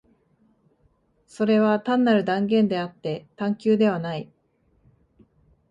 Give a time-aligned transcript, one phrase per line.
[1.27, 4.31] それは単なる断言であって探求ではない。